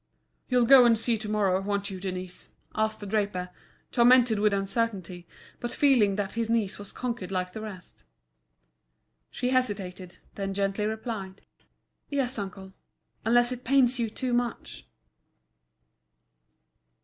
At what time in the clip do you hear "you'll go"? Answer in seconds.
0.49-0.83